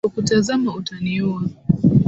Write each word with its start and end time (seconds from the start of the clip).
Ninapokutazama 0.03 0.69
utaniinua. 0.75 1.41